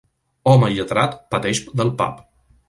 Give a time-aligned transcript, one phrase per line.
[0.53, 2.25] Home lletrat pateix del pap.